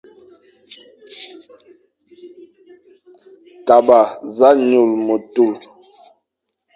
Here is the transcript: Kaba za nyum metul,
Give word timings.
Kaba 3.67 3.99
za 4.35 4.49
nyum 4.67 4.89
metul, 5.05 5.53